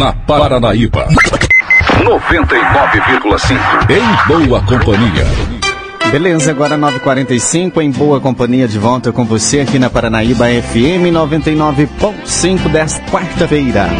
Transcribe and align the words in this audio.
na 0.00 0.12
Paranaíba. 0.14 1.06
99,5 2.02 3.90
em 3.90 4.46
boa 4.46 4.62
companhia. 4.62 5.26
Beleza, 6.10 6.52
agora 6.52 6.78
9h45 6.78 7.82
em 7.82 7.90
boa 7.90 8.18
companhia 8.18 8.66
de 8.66 8.78
volta 8.78 9.12
com 9.12 9.26
você 9.26 9.60
aqui 9.60 9.78
na 9.78 9.90
Paranaíba 9.90 10.46
FM 10.46 11.12
99.5 11.12 12.70
desta 12.70 13.02
quarta-feira. 13.10 13.90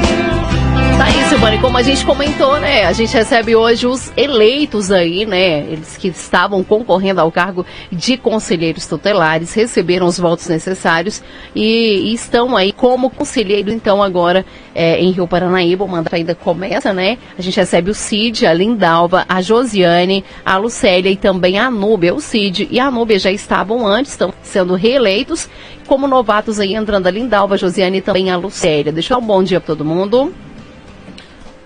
Tá 1.00 1.06
aí, 1.06 1.24
Silvane, 1.30 1.58
como 1.58 1.78
a 1.78 1.82
gente 1.82 2.04
comentou, 2.04 2.60
né? 2.60 2.84
A 2.84 2.92
gente 2.92 3.14
recebe 3.14 3.56
hoje 3.56 3.86
os 3.86 4.12
eleitos 4.18 4.92
aí, 4.92 5.24
né? 5.24 5.60
Eles 5.60 5.96
que 5.96 6.08
estavam 6.08 6.62
concorrendo 6.62 7.22
ao 7.22 7.32
cargo 7.32 7.64
de 7.90 8.18
conselheiros 8.18 8.86
tutelares, 8.86 9.54
receberam 9.54 10.06
os 10.06 10.18
votos 10.18 10.46
necessários 10.46 11.22
e, 11.56 12.10
e 12.10 12.12
estão 12.12 12.54
aí 12.54 12.70
como 12.70 13.08
conselheiro, 13.08 13.72
então, 13.72 14.02
agora 14.02 14.44
é, 14.74 15.00
em 15.00 15.10
Rio 15.10 15.26
Paranaíba. 15.26 15.86
O 15.86 15.88
mandato 15.88 16.16
ainda 16.16 16.34
começa, 16.34 16.92
né? 16.92 17.16
A 17.38 17.40
gente 17.40 17.56
recebe 17.56 17.90
o 17.90 17.94
Cid, 17.94 18.46
a 18.46 18.52
Lindalva, 18.52 19.24
a 19.26 19.40
Josiane, 19.40 20.22
a 20.44 20.58
Lucélia 20.58 21.10
e 21.10 21.16
também 21.16 21.58
a 21.58 21.70
Núbia. 21.70 22.14
O 22.14 22.20
Cid 22.20 22.68
e 22.70 22.78
a 22.78 22.90
Núbia 22.90 23.18
já 23.18 23.32
estavam 23.32 23.86
antes, 23.86 24.12
estão 24.12 24.34
sendo 24.42 24.74
reeleitos. 24.74 25.48
Como 25.86 26.06
novatos 26.06 26.60
aí 26.60 26.74
entrando 26.74 27.06
a 27.06 27.10
Lindalva, 27.10 27.54
a 27.54 27.58
Josiane 27.58 27.98
e 27.98 28.02
também 28.02 28.30
a 28.30 28.36
Lucélia. 28.36 28.92
Deixa 28.92 29.14
eu 29.14 29.18
dar 29.18 29.24
um 29.24 29.26
bom 29.26 29.42
dia 29.42 29.62
para 29.62 29.74
todo 29.74 29.82
mundo. 29.82 30.30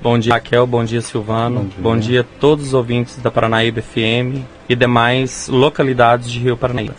Bom 0.05 0.19
dia, 0.19 0.35
Raquel. 0.35 0.67
Bom 0.67 0.85
dia, 0.85 1.01
Silvano. 1.01 1.61
Bom 1.61 1.65
dia. 1.65 1.81
bom 1.81 1.97
dia 1.97 2.21
a 2.21 2.25
todos 2.39 2.67
os 2.67 2.75
ouvintes 2.75 3.17
da 3.17 3.31
Paranaíba 3.31 3.81
FM 3.81 4.45
e 4.69 4.77
demais 4.77 5.49
localidades 5.49 6.31
de 6.31 6.41
Rio 6.41 6.59
Paranaíba. 6.59 6.95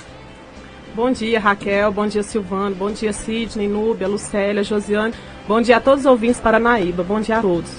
Bom 0.95 1.11
dia, 1.11 1.39
Raquel. 1.39 1.91
Bom 1.91 2.07
dia, 2.07 2.23
Silvano. 2.23 2.75
Bom 2.75 2.89
dia, 2.89 3.13
Sidney, 3.13 3.67
Núbia, 3.67 4.07
Lucélia, 4.07 4.63
Josiane. 4.63 5.13
Bom 5.47 5.61
dia 5.61 5.77
a 5.77 5.79
todos 5.79 5.99
os 5.99 6.05
ouvintes 6.07 6.39
Paranaíba. 6.39 7.03
Bom 7.03 7.21
dia 7.21 7.37
a 7.37 7.41
todos. 7.43 7.69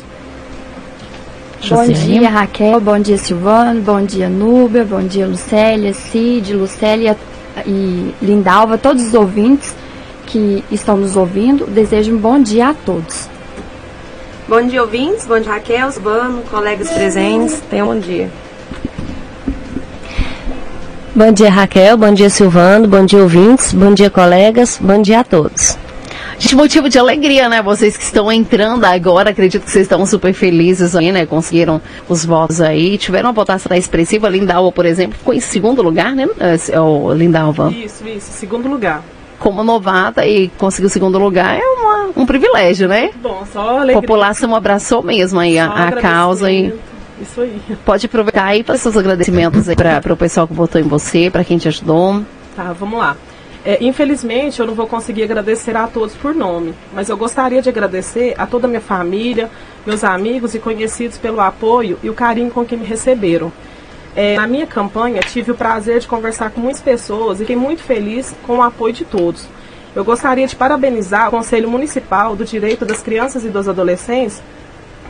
Bom 1.69 1.89
dia, 1.89 2.31
Raquel. 2.31 2.81
Bom 2.81 3.01
dia, 3.01 3.19
Silvano. 3.19 3.81
Bom 3.81 4.03
dia, 4.05 4.29
Núbia. 4.29 4.85
Bom 4.85 5.03
dia, 5.03 5.27
Lucélia, 5.27 5.93
Cid, 5.93 6.55
Lucélia 6.55 7.17
e 7.67 8.15
Lindalva. 8.23 8.79
Todos 8.79 9.09
os 9.09 9.15
ouvintes 9.15 9.75
que 10.25 10.63
estão 10.71 10.97
nos 10.97 11.17
ouvindo. 11.17 11.67
Desejo 11.67 12.15
um 12.15 12.17
bom 12.17 12.41
dia 12.41 12.69
a 12.69 12.75
todos. 12.75 13.29
Bom 14.49 14.63
dia, 14.63 14.81
ouvintes. 14.81 15.27
Bom 15.27 15.41
dia, 15.41 15.51
Raquel, 15.51 15.91
Silvano, 15.91 16.43
colegas 16.45 16.89
presentes. 16.89 17.61
Tenham 17.69 17.91
um 17.91 17.95
bom 17.95 17.99
dia. 17.99 18.31
Bom 21.13 21.33
dia, 21.33 21.51
Raquel. 21.51 21.97
Bom 21.97 22.15
dia, 22.15 22.31
Silvano. 22.31 22.87
Bom 22.87 23.05
dia, 23.05 23.21
ouvintes. 23.21 23.73
Bom 23.73 23.93
dia, 23.93 24.09
colegas. 24.09 24.79
Bom 24.81 25.03
dia 25.03 25.19
a 25.19 25.25
todos. 25.25 25.77
Gente, 26.39 26.55
motivo 26.55 26.89
de 26.89 26.97
alegria, 26.97 27.49
né? 27.49 27.61
Vocês 27.61 27.97
que 27.97 28.05
estão 28.05 28.31
entrando 28.31 28.85
agora, 28.85 29.31
acredito 29.31 29.65
que 29.65 29.71
vocês 29.71 29.83
estão 29.83 30.07
super 30.07 30.33
felizes 30.33 30.95
aí, 30.95 31.11
né? 31.11 31.27
Conseguiram 31.27 31.83
os 32.09 32.25
votos 32.25 32.61
aí. 32.61 32.97
Tiveram 32.99 33.31
uma 33.31 33.35
votação 33.35 33.77
expressiva. 33.77 34.29
Lindalva, 34.29 34.71
por 34.71 34.87
exemplo, 34.87 35.19
ficou 35.19 35.35
em 35.35 35.41
segundo 35.41 35.83
lugar, 35.83 36.15
né? 36.15 36.29
O 36.81 37.13
Lindalva. 37.13 37.73
Isso, 37.73 38.07
isso, 38.07 38.31
segundo 38.31 38.69
lugar 38.69 39.03
como 39.39 39.63
novata 39.63 40.27
e 40.27 40.49
conseguir 40.59 40.87
o 40.87 40.91
segundo 40.91 41.19
lugar 41.19 41.59
é 41.59 41.63
uma, 41.63 42.11
um 42.17 42.27
privilégio, 42.27 42.89
né? 42.89 43.11
Bom, 43.17 43.45
só 43.53 43.79
alegria. 43.79 43.99
A 43.99 44.01
população 44.01 44.55
abraçou 44.55 45.03
mesmo 45.03 45.39
aí 45.39 45.59
a, 45.59 45.67
a 45.67 45.93
causa 45.93 46.51
e 46.51 46.73
isso 47.21 47.41
aí. 47.41 47.61
Pode 47.85 48.07
aproveitar 48.07 48.45
aí 48.45 48.63
para 48.63 48.77
seus 48.77 48.97
agradecimentos 48.97 49.67
para 49.75 50.13
o 50.13 50.17
pessoal 50.17 50.47
que 50.47 50.55
votou 50.55 50.81
em 50.81 50.85
você, 50.85 51.31
para 51.31 51.45
quem 51.45 51.59
te 51.59 51.69
ajudou. 51.69 52.23
Tá, 52.55 52.73
vamos 52.73 52.99
lá. 52.99 53.17
É, 53.65 53.79
infelizmente, 53.83 54.61
eu 54.61 54.67
não 54.67 54.75
vou 54.75 54.87
conseguir 54.87 55.25
agradecer 55.25 55.77
a 55.77 55.89
todos 55.89 56.15
por 56.15 56.33
nome, 56.35 56.73
mas 56.95 57.09
eu 57.09 57.17
gostaria 57.17 57.61
de 57.61 57.69
agradecer 57.69 58.35
a 58.39 58.47
toda 58.47 58.67
a 58.67 58.69
minha 58.69 58.81
família, 58.81 59.51
meus 59.85 60.05
amigos 60.05 60.55
e 60.55 60.61
conhecidos 60.61 61.19
pelo 61.19 61.41
apoio 61.41 61.99
e 62.01 62.09
o 62.09 62.15
carinho 62.15 62.51
com 62.51 62.65
que 62.65 62.77
me 62.77 62.85
receberam. 62.85 63.51
É, 64.17 64.35
na 64.37 64.47
minha 64.47 64.67
campanha, 64.67 65.21
tive 65.21 65.53
o 65.53 65.55
prazer 65.55 66.01
de 66.01 66.09
conversar 66.09 66.51
com 66.51 66.59
muitas 66.59 66.81
pessoas 66.81 67.37
e 67.37 67.41
fiquei 67.41 67.55
muito 67.55 67.83
feliz 67.83 68.35
com 68.47 68.57
o 68.57 68.63
apoio 68.63 68.95
de 68.95 69.05
todos. 69.05 69.47
Eu 69.95 70.03
gostaria 70.05 70.47
de 70.47 70.57
parabenizar 70.57 71.29
o 71.29 71.31
Conselho 71.33 71.71
Municipal 71.71 72.35
do 72.35 72.43
Direito 72.43 72.87
das 72.87 73.03
Crianças 73.03 73.45
e 73.45 73.51
dos 73.51 73.69
Adolescentes 73.69 74.43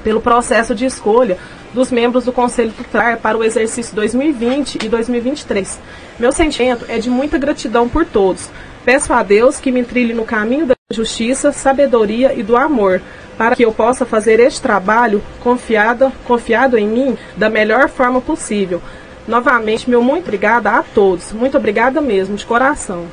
pelo 0.02 0.20
processo 0.20 0.74
de 0.74 0.84
escolha 0.84 1.38
dos 1.72 1.92
membros 1.92 2.24
do 2.24 2.32
Conselho 2.32 2.72
Tutelar 2.72 3.18
para 3.18 3.38
o 3.38 3.44
exercício 3.44 3.94
2020 3.94 4.84
e 4.84 4.88
2023. 4.88 5.78
Meu 6.18 6.32
sentimento 6.32 6.84
é 6.88 6.98
de 6.98 7.08
muita 7.08 7.38
gratidão 7.38 7.88
por 7.88 8.04
todos. 8.04 8.50
Peço 8.84 9.12
a 9.12 9.22
Deus 9.22 9.60
que 9.60 9.70
me 9.70 9.84
trilhe 9.84 10.14
no 10.14 10.24
caminho 10.24 10.66
da 10.66 10.74
justiça, 10.92 11.52
sabedoria 11.52 12.32
e 12.32 12.42
do 12.42 12.56
amor, 12.56 13.00
para 13.36 13.54
que 13.54 13.64
eu 13.64 13.72
possa 13.72 14.04
fazer 14.04 14.40
este 14.40 14.60
trabalho 14.60 15.22
confiado, 15.40 16.12
confiado 16.24 16.78
em 16.78 16.86
mim 16.86 17.18
da 17.36 17.50
melhor 17.50 17.88
forma 17.88 18.20
possível. 18.20 18.80
Novamente, 19.26 19.90
meu 19.90 20.02
muito 20.02 20.24
obrigada 20.24 20.70
a 20.70 20.82
todos. 20.82 21.32
Muito 21.32 21.56
obrigada 21.56 22.00
mesmo, 22.00 22.36
de 22.36 22.46
coração. 22.46 23.06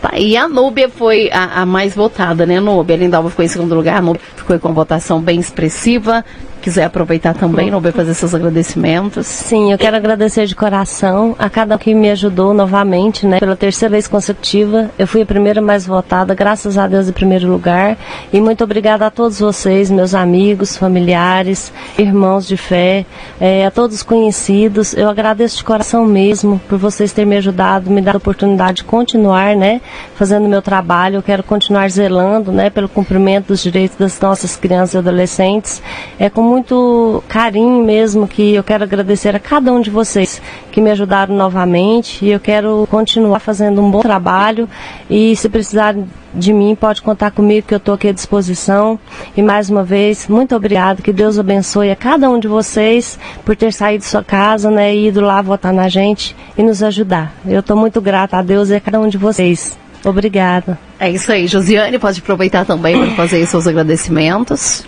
Tá, 0.00 0.18
e 0.18 0.36
a 0.36 0.46
Núbia 0.46 0.90
foi 0.90 1.30
a, 1.32 1.62
a 1.62 1.66
mais 1.66 1.94
votada, 1.94 2.44
né, 2.44 2.60
Núbia? 2.60 2.94
A 2.94 2.98
Lindalva 2.98 3.30
ficou 3.30 3.44
em 3.44 3.48
segundo 3.48 3.74
lugar, 3.74 3.96
a 3.96 4.02
Núbia 4.02 4.20
ficou 4.36 4.58
com 4.58 4.74
votação 4.74 5.20
bem 5.20 5.40
expressiva 5.40 6.22
quiser 6.64 6.84
aproveitar 6.84 7.34
também, 7.34 7.70
não 7.70 7.78
vai 7.78 7.92
fazer 7.92 8.14
seus 8.14 8.34
agradecimentos. 8.34 9.26
Sim, 9.26 9.70
eu 9.70 9.76
quero 9.76 9.96
agradecer 9.96 10.46
de 10.46 10.56
coração 10.56 11.36
a 11.38 11.50
cada 11.50 11.74
um 11.74 11.78
que 11.78 11.92
me 11.92 12.10
ajudou 12.10 12.54
novamente, 12.54 13.26
né? 13.26 13.38
Pela 13.38 13.54
terceira 13.54 13.92
vez 13.92 14.08
consecutiva, 14.08 14.90
eu 14.98 15.06
fui 15.06 15.20
a 15.20 15.26
primeira 15.26 15.60
mais 15.60 15.86
votada, 15.86 16.34
graças 16.34 16.78
a 16.78 16.86
Deus 16.86 17.06
em 17.06 17.12
primeiro 17.12 17.46
lugar. 17.46 17.98
E 18.32 18.40
muito 18.40 18.64
obrigada 18.64 19.04
a 19.04 19.10
todos 19.10 19.40
vocês, 19.40 19.90
meus 19.90 20.14
amigos, 20.14 20.74
familiares, 20.74 21.70
irmãos 21.98 22.48
de 22.48 22.56
fé, 22.56 23.04
é, 23.38 23.66
a 23.66 23.70
todos 23.70 24.02
conhecidos. 24.02 24.94
Eu 24.94 25.10
agradeço 25.10 25.58
de 25.58 25.64
coração 25.64 26.06
mesmo 26.06 26.58
por 26.66 26.78
vocês 26.78 27.12
terem 27.12 27.28
me 27.28 27.36
ajudado, 27.36 27.90
me 27.90 28.00
dado 28.00 28.14
a 28.14 28.18
oportunidade 28.18 28.78
de 28.78 28.84
continuar, 28.84 29.54
né? 29.54 29.82
Fazendo 30.14 30.46
o 30.46 30.48
meu 30.48 30.62
trabalho. 30.62 31.16
Eu 31.16 31.22
quero 31.22 31.42
continuar 31.42 31.90
zelando, 31.90 32.50
né? 32.50 32.70
Pelo 32.70 32.88
cumprimento 32.88 33.48
dos 33.48 33.62
direitos 33.62 33.98
das 33.98 34.18
nossas 34.18 34.56
crianças 34.56 34.94
e 34.94 34.98
adolescentes. 34.98 35.82
É 36.18 36.30
com 36.30 36.53
muito 36.54 37.20
carinho 37.26 37.84
mesmo 37.84 38.28
que 38.28 38.54
eu 38.54 38.62
quero 38.62 38.84
agradecer 38.84 39.34
a 39.34 39.40
cada 39.40 39.72
um 39.72 39.80
de 39.80 39.90
vocês 39.90 40.40
que 40.70 40.80
me 40.80 40.88
ajudaram 40.88 41.34
novamente 41.34 42.24
e 42.24 42.30
eu 42.30 42.38
quero 42.38 42.86
continuar 42.88 43.40
fazendo 43.40 43.82
um 43.82 43.90
bom 43.90 44.00
trabalho 44.00 44.68
e 45.10 45.34
se 45.34 45.48
precisar 45.48 45.96
de 46.32 46.52
mim 46.52 46.76
pode 46.76 47.02
contar 47.02 47.32
comigo 47.32 47.66
que 47.66 47.74
eu 47.74 47.78
estou 47.78 47.96
aqui 47.96 48.06
à 48.06 48.12
disposição 48.12 48.96
e 49.36 49.42
mais 49.42 49.68
uma 49.68 49.82
vez 49.82 50.28
muito 50.28 50.54
obrigado 50.54 51.02
que 51.02 51.12
Deus 51.12 51.40
abençoe 51.40 51.90
a 51.90 51.96
cada 51.96 52.30
um 52.30 52.38
de 52.38 52.46
vocês 52.46 53.18
por 53.44 53.56
ter 53.56 53.72
saído 53.72 54.04
de 54.04 54.08
sua 54.08 54.22
casa 54.22 54.70
né 54.70 54.94
e 54.94 55.08
ido 55.08 55.20
lá 55.20 55.42
votar 55.42 55.72
na 55.72 55.88
gente 55.88 56.36
e 56.56 56.62
nos 56.62 56.84
ajudar 56.84 57.34
eu 57.44 57.58
estou 57.58 57.76
muito 57.76 58.00
grata 58.00 58.36
a 58.36 58.42
Deus 58.42 58.68
e 58.68 58.76
a 58.76 58.80
cada 58.80 59.00
um 59.00 59.08
de 59.08 59.18
vocês 59.18 59.76
Obrigada. 60.04 60.78
É 61.00 61.10
isso 61.10 61.32
aí. 61.32 61.46
Josiane, 61.46 61.98
pode 61.98 62.20
aproveitar 62.20 62.66
também 62.66 62.98
para 62.98 63.14
fazer 63.16 63.46
seus 63.46 63.66
agradecimentos. 63.66 64.84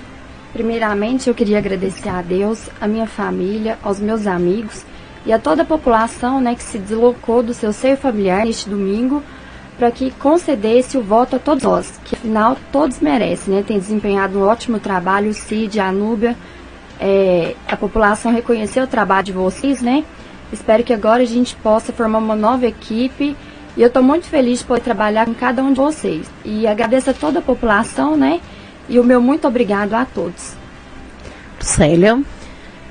Primeiramente, 0.57 1.29
eu 1.29 1.35
queria 1.35 1.59
agradecer 1.59 2.09
a 2.09 2.23
Deus, 2.23 2.71
a 2.81 2.89
minha 2.89 3.07
família, 3.07 3.79
aos 3.83 4.01
meus 4.01 4.27
amigos 4.27 4.87
e 5.27 5.31
a 5.31 5.39
toda 5.39 5.61
a 5.61 5.67
população 5.67 6.41
né, 6.41 6.55
que 6.55 6.63
se 6.63 6.79
deslocou 6.79 7.43
do 7.43 7.53
seu 7.53 7.75
seio 7.75 7.99
familiar 7.99 8.47
neste 8.47 8.67
domingo 8.67 9.23
para 9.77 9.91
que 9.91 10.11
concedesse 10.13 10.97
o 10.97 11.03
voto 11.03 11.37
a 11.37 11.39
todos 11.39 11.63
nós, 11.63 12.01
que 12.03 12.15
afinal 12.15 12.57
todos 12.73 13.01
merecem, 13.01 13.53
né? 13.53 13.65
Tem 13.67 13.79
desempenhado 13.79 14.39
um 14.39 14.45
ótimo 14.45 14.81
trabalho, 14.81 15.29
o 15.29 15.35
Cid, 15.35 15.79
a 15.79 15.93
Núbia, 15.93 16.35
é, 16.99 17.55
a 17.69 17.77
população 17.77 18.33
reconheceu 18.33 18.85
o 18.85 18.87
trabalho 18.87 19.27
de 19.27 19.33
vocês, 19.33 19.83
né? 19.83 20.05
Espero 20.51 20.83
que 20.83 20.95
agora 20.95 21.23
a 21.23 21.27
gente 21.27 21.55
possa 21.57 21.93
formar 21.93 22.17
uma 22.17 22.35
nova 22.35 22.67
equipe 22.67 23.37
e 23.77 23.83
eu 23.83 23.89
estou 23.89 24.03
muito 24.03 24.25
feliz 24.25 24.61
de 24.61 24.65
poder 24.65 24.81
trabalhar 24.81 25.27
com 25.27 25.35
cada 25.35 25.63
um 25.63 25.75
de 25.75 25.79
vocês. 25.79 26.31
E 26.47 26.67
agradeço 26.67 27.11
a 27.11 27.13
toda 27.13 27.41
a 27.41 27.43
população, 27.43 28.17
né? 28.17 28.41
E 28.89 28.99
o 28.99 29.05
meu 29.05 29.21
muito 29.21 29.47
obrigado 29.47 29.95
a 29.95 30.05
todos. 30.05 30.55
Célia? 31.61 32.21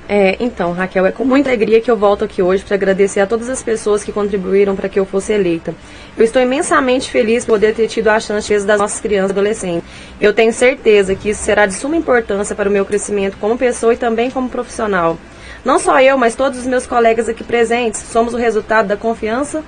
É, 0.08 0.38
então, 0.40 0.72
Raquel, 0.72 1.08
é 1.08 1.12
com 1.12 1.26
muita 1.26 1.50
alegria 1.50 1.82
que 1.82 1.90
eu 1.90 1.98
volto 1.98 2.24
aqui 2.24 2.42
hoje 2.42 2.64
para 2.64 2.76
agradecer 2.76 3.22
a 3.22 3.28
todas 3.28 3.50
as 3.50 3.64
pessoas 3.64 4.04
que 4.04 4.12
contribuíram 4.12 4.76
para 4.76 4.88
que 4.88 5.00
eu 5.00 5.06
fosse 5.06 5.34
eleita. 5.34 5.74
Eu 6.16 6.24
estou 6.24 6.40
imensamente 6.40 7.10
feliz 7.10 7.44
por 7.44 7.54
poder 7.54 7.74
ter 7.74 7.88
tido 7.88 8.10
a 8.10 8.20
chance 8.20 8.48
de 8.48 8.66
das 8.66 8.80
nossas 8.80 9.00
crianças 9.00 9.32
e 9.32 9.34
adolescentes. 9.34 9.90
Eu 10.22 10.32
tenho 10.32 10.54
certeza 10.54 11.16
que 11.16 11.30
isso 11.30 11.44
será 11.44 11.66
de 11.66 11.74
suma 11.74 11.96
importância 11.96 12.56
para 12.56 12.70
o 12.70 12.72
meu 12.72 12.86
crescimento 12.86 13.38
como 13.40 13.58
pessoa 13.58 13.94
e 13.94 13.98
também 13.98 14.30
como 14.30 14.48
profissional. 14.48 15.18
Não 15.64 15.80
só 15.80 16.00
eu, 16.00 16.16
mas 16.20 16.36
todos 16.36 16.60
os 16.60 16.68
meus 16.68 16.86
colegas 16.86 17.28
aqui 17.28 17.44
presentes 17.44 18.02
somos 18.02 18.36
o 18.36 18.38
resultado 18.38 18.88
da 18.88 18.96
confiança 18.96 19.64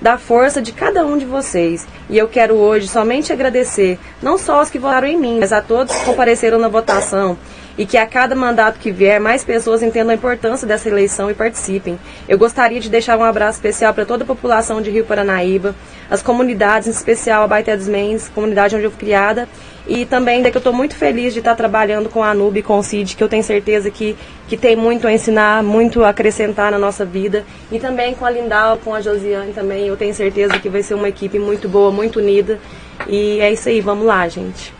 da 0.00 0.18
força 0.18 0.60
de 0.60 0.72
cada 0.72 1.04
um 1.04 1.16
de 1.16 1.24
vocês. 1.24 1.86
E 2.08 2.18
eu 2.18 2.28
quero 2.28 2.54
hoje 2.54 2.88
somente 2.88 3.32
agradecer, 3.32 3.98
não 4.22 4.36
só 4.36 4.56
aos 4.56 4.70
que 4.70 4.78
votaram 4.78 5.08
em 5.08 5.18
mim, 5.18 5.38
mas 5.40 5.52
a 5.52 5.60
todos 5.62 5.94
que 5.94 6.04
compareceram 6.04 6.58
na 6.58 6.68
votação 6.68 7.36
e 7.76 7.84
que 7.84 7.96
a 7.96 8.06
cada 8.06 8.34
mandato 8.34 8.78
que 8.78 8.90
vier, 8.90 9.20
mais 9.20 9.44
pessoas 9.44 9.82
entendam 9.82 10.10
a 10.10 10.14
importância 10.14 10.66
dessa 10.66 10.88
eleição 10.88 11.30
e 11.30 11.34
participem. 11.34 11.98
Eu 12.28 12.38
gostaria 12.38 12.80
de 12.80 12.88
deixar 12.88 13.18
um 13.18 13.24
abraço 13.24 13.58
especial 13.58 13.92
para 13.92 14.04
toda 14.04 14.24
a 14.24 14.26
população 14.26 14.80
de 14.80 14.90
Rio 14.90 15.04
Paranaíba, 15.04 15.74
as 16.10 16.22
comunidades, 16.22 16.88
em 16.88 16.90
especial 16.90 17.42
a 17.42 17.48
Baité 17.48 17.76
dos 17.76 17.88
Mendes, 17.88 18.28
comunidade 18.28 18.76
onde 18.76 18.84
eu 18.84 18.90
fui 18.90 19.00
criada, 19.00 19.48
e 19.86 20.06
também 20.06 20.42
que 20.42 20.56
eu 20.56 20.58
estou 20.58 20.72
muito 20.72 20.94
feliz 20.94 21.32
de 21.32 21.40
estar 21.40 21.54
trabalhando 21.54 22.08
com 22.08 22.22
a 22.22 22.32
Nube 22.32 22.60
e 22.60 22.62
com 22.62 22.78
o 22.78 22.82
CID, 22.82 23.16
que 23.16 23.22
eu 23.22 23.28
tenho 23.28 23.42
certeza 23.42 23.90
que, 23.90 24.16
que 24.48 24.56
tem 24.56 24.76
muito 24.76 25.06
a 25.06 25.12
ensinar, 25.12 25.62
muito 25.62 26.02
a 26.04 26.08
acrescentar 26.08 26.70
na 26.70 26.78
nossa 26.78 27.04
vida. 27.04 27.44
E 27.70 27.78
também 27.78 28.14
com 28.14 28.24
a 28.24 28.30
Lindal, 28.30 28.78
com 28.78 28.94
a 28.94 29.00
Josiane 29.00 29.52
também, 29.52 29.88
eu 29.88 29.96
tenho 29.96 30.14
certeza 30.14 30.58
que 30.58 30.68
vai 30.70 30.82
ser 30.82 30.94
uma 30.94 31.08
equipe 31.08 31.38
muito 31.38 31.68
boa, 31.68 31.90
muito 31.90 32.18
unida. 32.18 32.58
E 33.06 33.40
é 33.40 33.52
isso 33.52 33.68
aí, 33.68 33.80
vamos 33.80 34.06
lá, 34.06 34.26
gente. 34.26 34.72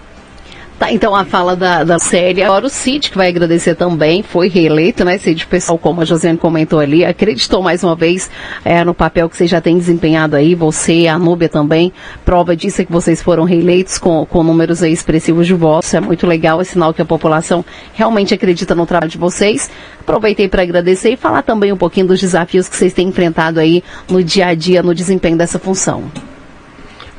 Tá, 0.78 0.92
então 0.92 1.14
a 1.14 1.24
fala 1.24 1.54
da, 1.54 1.84
da 1.84 1.98
série. 2.00 2.42
Agora 2.42 2.66
o 2.66 2.68
Cid, 2.68 3.10
que 3.10 3.16
vai 3.16 3.28
agradecer 3.28 3.76
também, 3.76 4.24
foi 4.24 4.48
reeleito, 4.48 5.04
né, 5.04 5.18
Cid? 5.18 5.46
Pessoal, 5.46 5.78
como 5.78 6.00
a 6.00 6.04
Josiane 6.04 6.36
comentou 6.36 6.80
ali, 6.80 7.04
acreditou 7.04 7.62
mais 7.62 7.84
uma 7.84 7.94
vez 7.94 8.28
é, 8.64 8.82
no 8.82 8.92
papel 8.92 9.28
que 9.28 9.36
você 9.36 9.46
já 9.46 9.60
tem 9.60 9.78
desempenhado 9.78 10.34
aí, 10.34 10.52
você, 10.54 11.06
a 11.06 11.16
Núbia 11.16 11.48
também. 11.48 11.92
Prova 12.24 12.56
disso 12.56 12.82
é 12.82 12.84
que 12.84 12.90
vocês 12.90 13.22
foram 13.22 13.44
reeleitos 13.44 13.98
com, 13.98 14.26
com 14.26 14.42
números 14.42 14.82
expressivos 14.82 15.46
de 15.46 15.54
votos. 15.54 15.94
É 15.94 16.00
muito 16.00 16.26
legal, 16.26 16.60
é 16.60 16.64
sinal 16.64 16.92
que 16.92 17.00
a 17.00 17.04
população 17.04 17.64
realmente 17.92 18.34
acredita 18.34 18.74
no 18.74 18.84
trabalho 18.84 19.10
de 19.10 19.18
vocês. 19.18 19.70
Aproveitei 20.00 20.48
para 20.48 20.62
agradecer 20.62 21.10
e 21.10 21.16
falar 21.16 21.42
também 21.42 21.72
um 21.72 21.76
pouquinho 21.76 22.08
dos 22.08 22.20
desafios 22.20 22.68
que 22.68 22.76
vocês 22.76 22.92
têm 22.92 23.08
enfrentado 23.08 23.60
aí 23.60 23.84
no 24.10 24.24
dia 24.24 24.48
a 24.48 24.54
dia, 24.54 24.82
no 24.82 24.92
desempenho 24.92 25.36
dessa 25.36 25.58
função. 25.58 26.10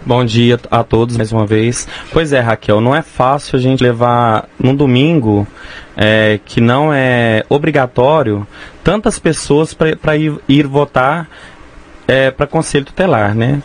Bom 0.06 0.24
dia 0.24 0.60
a 0.70 0.84
todos 0.84 1.18
mais 1.18 1.32
uma 1.32 1.48
vez. 1.48 1.88
Pois 2.14 2.32
é, 2.32 2.40
Raquel, 2.40 2.80
não 2.80 2.96
é 2.96 3.02
fácil 3.02 3.58
a 3.58 3.60
gente 3.60 3.82
levar 3.82 4.48
num 4.60 4.76
domingo 4.76 5.48
é, 5.98 6.40
que 6.46 6.62
não 6.62 6.94
é 6.94 7.44
obrigatório 7.50 8.46
tantas 8.84 9.18
pessoas 9.18 9.74
para 9.74 10.16
ir, 10.16 10.38
ir, 10.48 10.68
votar 10.68 11.28
é, 12.08 12.30
para 12.30 12.46
conselho 12.46 12.86
tutelar, 12.86 13.34
né? 13.34 13.64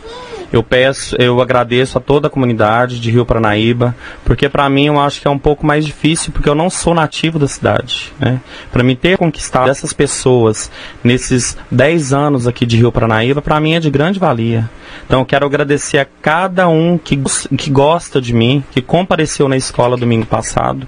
Eu 0.51 0.61
peço, 0.61 1.15
eu 1.17 1.41
agradeço 1.41 1.97
a 1.97 2.01
toda 2.01 2.27
a 2.27 2.29
comunidade 2.29 2.99
de 2.99 3.09
Rio 3.09 3.25
Paranaíba, 3.25 3.95
porque 4.25 4.49
para 4.49 4.69
mim 4.69 4.87
eu 4.87 4.99
acho 4.99 5.21
que 5.21 5.27
é 5.27 5.31
um 5.31 5.39
pouco 5.39 5.65
mais 5.65 5.85
difícil, 5.85 6.33
porque 6.33 6.49
eu 6.49 6.55
não 6.55 6.69
sou 6.69 6.93
nativo 6.93 7.39
da 7.39 7.47
cidade. 7.47 8.11
Né? 8.19 8.41
Para 8.71 8.83
mim 8.83 8.95
ter 8.95 9.17
conquistado 9.17 9.69
essas 9.69 9.93
pessoas 9.93 10.69
nesses 11.01 11.57
10 11.71 12.11
anos 12.11 12.47
aqui 12.47 12.65
de 12.65 12.75
Rio 12.75 12.91
Paranaíba, 12.91 13.41
para 13.41 13.59
mim 13.59 13.75
é 13.75 13.79
de 13.79 13.89
grande 13.89 14.19
valia. 14.19 14.69
Então 15.05 15.21
eu 15.21 15.25
quero 15.25 15.45
agradecer 15.45 15.99
a 15.99 16.05
cada 16.05 16.67
um 16.67 16.97
que, 16.97 17.17
que 17.57 17.69
gosta 17.69 18.21
de 18.21 18.33
mim, 18.33 18.61
que 18.71 18.81
compareceu 18.81 19.47
na 19.47 19.55
escola 19.55 19.95
domingo 19.95 20.25
passado, 20.25 20.85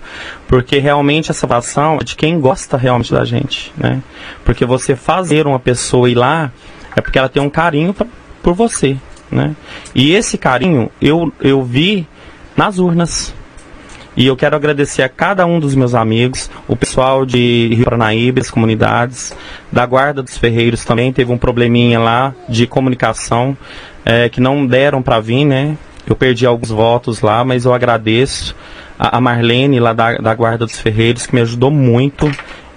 porque 0.48 0.78
realmente 0.78 1.32
essa 1.32 1.48
ação 1.56 1.98
é 2.02 2.04
de 2.04 2.16
quem 2.16 2.40
gosta 2.40 2.76
realmente 2.76 3.14
da 3.14 3.24
gente. 3.24 3.72
Né? 3.78 4.02
Porque 4.44 4.66
você 4.66 4.96
fazer 4.96 5.48
uma 5.48 5.60
pessoa 5.60 6.10
ir 6.10 6.16
lá 6.16 6.52
é 6.96 7.02
porque 7.02 7.18
ela 7.18 7.30
tem 7.30 7.42
um 7.42 7.50
carinho 7.50 7.94
pra, 7.94 8.06
por 8.42 8.54
você. 8.54 8.98
Né? 9.34 9.56
E 9.96 10.14
esse 10.14 10.38
carinho 10.38 10.92
eu, 11.02 11.34
eu 11.42 11.64
vi 11.64 12.08
nas 12.56 12.78
urnas. 12.78 13.34
E 14.16 14.28
eu 14.28 14.38
quero 14.38 14.56
agradecer 14.56 15.02
a 15.02 15.10
cada 15.10 15.44
um 15.44 15.60
dos 15.60 15.74
meus 15.74 15.96
amigos, 15.96 16.50
o 16.68 16.76
pessoal 16.76 17.26
de 17.26 17.74
Rio 17.74 17.86
Paranaíba, 17.86 18.42
as 18.42 18.52
comunidades, 18.52 19.36
da 19.72 19.88
Guarda 19.88 20.22
dos 20.22 20.38
Ferreiros 20.38 20.86
também 20.86 21.12
teve 21.12 21.32
um 21.32 21.38
probleminha 21.38 22.00
lá 22.00 22.36
de 22.48 22.68
comunicação 22.68 23.58
é, 24.06 24.30
que 24.30 24.40
não 24.40 24.68
deram 24.68 25.02
para 25.02 25.20
vir, 25.20 25.46
né? 25.46 25.76
Eu 26.06 26.16
perdi 26.16 26.46
alguns 26.46 26.70
votos 26.70 27.22
lá, 27.22 27.44
mas 27.44 27.66
eu 27.66 27.74
agradeço 27.74 28.56
a, 29.00 29.18
a 29.18 29.22
Marlene 29.22 29.80
lá 29.80 29.94
da, 29.94 30.18
da 30.18 30.36
Guarda 30.36 30.66
dos 30.66 30.80
Ferreiros 30.80 31.26
que 31.26 31.34
me 31.34 31.42
ajudou 31.42 31.72
muito. 31.72 32.30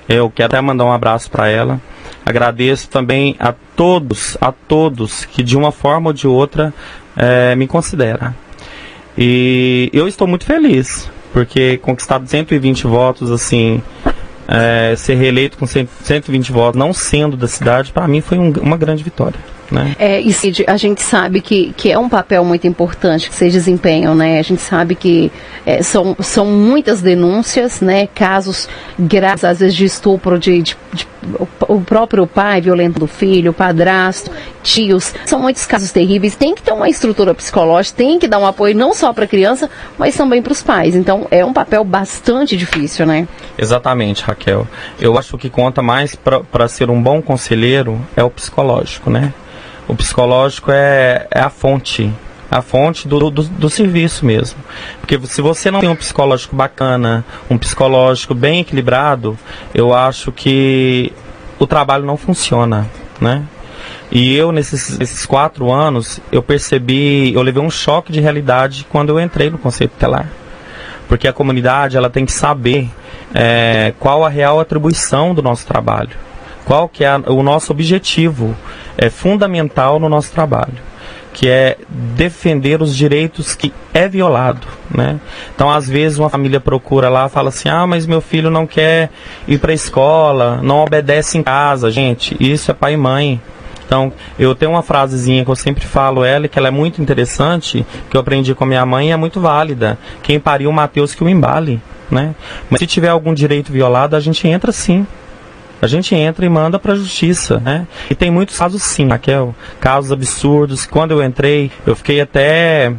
Eu 0.09 0.31
quero 0.31 0.55
até 0.55 0.61
mandar 0.63 0.87
um 0.87 0.93
abraço 0.93 1.31
para 1.31 1.49
ela. 1.49 1.79
Agradeço 2.27 2.89
também 2.89 3.37
a 3.39 3.55
todos, 3.77 4.37
a 4.41 4.51
todos 4.51 5.25
que 5.25 5.45
de 5.45 5.57
uma 5.57 5.71
forma 5.71 6.09
ou 6.09 6.13
de 6.13 6.27
outra 6.27 6.75
é, 7.17 7.55
me 7.55 7.69
considera. 7.69 8.35
E 9.17 9.89
eu 9.93 10.09
estou 10.09 10.27
muito 10.27 10.45
feliz, 10.45 11.09
porque 11.33 11.79
conquistar 11.79 12.21
120 12.25 12.85
votos, 12.89 13.31
assim, 13.31 13.81
é, 14.49 14.95
ser 14.97 15.15
reeleito 15.15 15.57
com 15.57 15.67
120 15.67 16.51
votos, 16.51 16.79
não 16.79 16.93
sendo 16.93 17.37
da 17.37 17.47
cidade, 17.47 17.93
para 17.93 18.09
mim 18.09 18.21
foi 18.21 18.39
um, 18.39 18.53
uma 18.61 18.77
grande 18.77 19.05
vitória. 19.05 19.39
Né? 19.71 19.97
É, 19.99 20.21
e 20.21 20.33
Cid, 20.33 20.65
a 20.67 20.77
gente 20.77 21.03
sabe 21.03 21.41
que, 21.41 21.73
que 21.77 21.91
é 21.91 21.99
um 21.99 22.09
papel 22.09 22.45
muito 22.45 22.67
importante 22.67 23.29
que 23.29 23.35
vocês 23.35 23.53
desempenham, 23.53 24.15
né? 24.15 24.39
A 24.39 24.43
gente 24.43 24.63
sabe 24.63 24.95
que 24.95 25.31
é, 25.65 25.83
são, 25.83 26.17
são 26.21 26.47
muitas 26.47 27.03
denúncias, 27.03 27.81
né? 27.81 28.07
Casos 28.15 28.69
graves, 28.99 29.45
às 29.45 29.59
vezes, 29.59 29.75
de 29.75 29.85
estupro 29.85 30.39
de, 30.39 30.63
de, 30.63 30.77
de 30.93 31.09
o 31.69 31.81
próprio 31.81 32.27
pai 32.27 32.61
violento 32.61 32.99
do 32.99 33.07
filho, 33.07 33.51
o 33.51 33.55
padrasto, 33.55 34.31
tios. 34.63 35.15
São 35.25 35.39
muitos 35.39 35.67
casos 35.67 35.93
terríveis. 35.93 36.37
Tem 36.37 36.55
que 36.55 36.63
ter 36.63 36.73
uma 36.73 36.89
estrutura 36.89 37.35
psicológica, 37.35 37.97
tem 37.97 38.19
que 38.19 38.29
dar 38.29 38.39
um 38.39 38.47
apoio 38.47 38.77
não 38.77 38.95
só 38.95 39.13
para 39.13 39.25
a 39.25 39.29
criança, 39.29 39.71
mas 39.99 40.17
também 40.17 40.43
para 40.43 40.53
os 40.53 40.63
pais. 40.63 40.95
Então 40.95 41.27
é 41.31 41.45
um 41.45 41.53
papel 41.53 41.85
bastante 41.85 42.57
difícil, 42.57 43.07
né? 43.07 43.27
Exatamente, 43.59 44.23
Raquel. 44.23 44.67
Eu 45.01 45.19
acho 45.19 45.37
que 45.39 45.49
conta 45.49 45.83
mais 45.83 46.15
para 46.15 46.69
ser 46.69 46.91
um 46.91 47.01
bom 47.01 47.23
conselheiro 47.23 48.01
é 48.17 48.23
o 48.23 48.31
psicológico, 48.31 49.11
né? 49.11 49.33
O 49.89 49.95
psicológico 49.95 50.71
é, 50.73 51.27
é 51.31 51.41
a 51.41 51.49
fonte, 51.49 52.13
a 52.51 52.61
fonte 52.61 53.07
do, 53.07 53.31
do, 53.31 53.43
do, 53.45 53.71
serviço 53.71 54.27
mesmo. 54.27 54.59
Porque 55.01 55.19
se 55.27 55.41
você 55.41 55.71
não 55.71 55.79
tem 55.79 55.89
um 55.89 55.95
psicológico 55.95 56.57
bacana, 56.57 57.25
um 57.49 57.57
psicológico 57.57 58.35
bem 58.35 58.61
equilibrado, 58.61 59.39
eu 59.73 59.95
acho 59.95 60.33
que 60.33 61.13
o 61.59 61.67
trabalho 61.67 62.05
não 62.05 62.17
funciona, 62.17 62.87
né? 63.21 63.45
E 64.11 64.35
eu, 64.37 64.53
nesses, 64.53 65.27
quatro 65.27 65.73
anos, 65.73 66.21
eu 66.31 66.43
percebi, 66.43 67.35
eu 67.35 67.43
levei 67.43 67.63
um 67.63 67.71
choque 67.71 68.13
de 68.13 68.21
realidade 68.21 68.87
quando 68.89 69.11
eu 69.11 69.21
entrei 69.21 69.51
no 69.51 69.59
Conceito 69.59 69.93
Telar. 69.99 70.29
Porque 71.09 71.27
a 71.27 71.33
comunidade, 71.33 71.97
ela 71.97 72.11
tem 72.11 72.25
que 72.25 72.33
saber 72.33 72.89
é, 73.35 73.93
qual 73.99 74.25
a 74.25 74.29
real 74.29 74.61
atribuição 74.61 75.35
do 75.35 75.43
nosso 75.43 75.67
trabalho. 75.67 76.11
Qual 76.65 76.89
que 76.89 77.05
é 77.05 77.09
a, 77.09 77.17
o 77.17 77.43
nosso 77.43 77.73
objetivo 77.73 78.57
é 78.97 79.11
fundamental 79.11 80.01
no 80.01 80.09
nosso 80.09 80.33
trabalho, 80.33 80.79
que 81.37 81.51
é 81.51 81.77
defender 81.87 82.81
os 82.81 82.97
direitos 82.97 83.55
que 83.55 83.71
é 83.93 84.09
violado, 84.09 84.67
né? 84.91 85.21
Então, 85.55 85.71
às 85.71 85.87
vezes 85.87 86.19
uma 86.19 86.31
família 86.31 86.59
procura 86.59 87.11
lá, 87.11 87.29
fala 87.29 87.51
assim: 87.51 87.69
"Ah, 87.69 87.87
mas 87.87 88.07
meu 88.07 88.23
filho 88.23 88.51
não 88.51 88.67
quer 88.67 89.11
ir 89.47 89.59
para 89.59 89.71
a 89.71 89.75
escola, 89.75 90.61
não 90.63 90.79
obedece 90.79 91.37
em 91.37 91.43
casa". 91.43 91.91
Gente, 91.91 92.35
isso 92.41 92.71
é 92.71 92.75
pai 92.75 92.95
e 92.95 92.97
mãe. 92.97 93.39
Então, 93.87 94.11
eu 94.39 94.55
tenho 94.55 94.73
uma 94.73 94.83
frasezinha 94.83 95.45
que 95.45 95.51
eu 95.51 95.55
sempre 95.55 95.85
falo 95.85 96.25
ela, 96.25 96.49
que 96.49 96.59
ela 96.59 96.69
é 96.69 96.71
muito 96.71 97.03
interessante, 97.03 97.85
que 98.11 98.17
eu 98.17 98.21
aprendi 98.21 98.55
com 98.55 98.65
a 98.65 98.67
minha 98.67 98.87
mãe 98.87 99.09
e 99.09 99.13
é 99.13 99.17
muito 99.17 99.39
válida. 99.39 99.99
Quem 100.23 100.41
pariu 100.41 100.73
Mateus 100.73 101.15
que 101.15 101.23
o 101.23 101.29
embale, 101.29 101.83
né? 102.11 102.35
Mas 102.71 102.81
se 102.81 102.87
tiver 102.87 103.11
algum 103.11 103.35
direito 103.35 103.71
violado, 103.71 104.17
a 104.17 104.21
gente 104.21 104.49
entra 104.49 104.73
sim. 104.73 105.07
A 105.81 105.87
gente 105.87 106.15
entra 106.15 106.45
e 106.45 106.49
manda 106.49 106.79
para 106.79 106.93
a 106.93 106.97
justiça, 106.97 107.59
né? 107.59 107.87
E 108.11 108.15
tem 108.15 108.31
muitos 108.31 108.59
casos 108.59 108.83
sim, 108.83 109.09
Raquel, 109.09 109.55
casos 109.79 110.11
absurdos. 110.11 110.87
Quando 110.87 111.11
eu 111.11 111.23
entrei, 111.23 111.71
eu 111.87 111.95
fiquei 111.95 112.21
até 112.21 112.95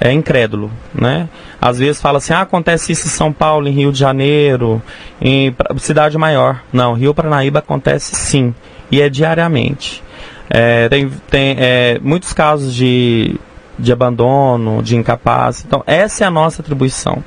é, 0.00 0.12
incrédulo, 0.12 0.70
né? 0.94 1.28
Às 1.60 1.78
vezes 1.78 2.00
fala 2.00 2.18
assim, 2.18 2.32
ah, 2.32 2.42
acontece 2.42 2.92
isso 2.92 3.06
em 3.06 3.10
São 3.10 3.32
Paulo, 3.32 3.66
em 3.66 3.72
Rio 3.72 3.90
de 3.90 3.98
Janeiro, 3.98 4.80
em 5.20 5.54
cidade 5.78 6.16
maior. 6.16 6.62
Não, 6.72 6.94
Rio 6.94 7.14
Paranaíba 7.14 7.58
acontece 7.58 8.14
sim, 8.14 8.54
e 8.90 9.00
é 9.00 9.08
diariamente. 9.08 10.02
É, 10.48 10.88
tem 10.88 11.10
tem 11.28 11.56
é, 11.58 11.98
muitos 12.00 12.32
casos 12.32 12.72
de, 12.72 13.34
de 13.76 13.92
abandono, 13.92 14.80
de 14.82 14.96
incapaz. 14.96 15.64
Então, 15.66 15.82
essa 15.86 16.22
é 16.22 16.26
a 16.26 16.30
nossa 16.30 16.62
atribuição. 16.62 17.22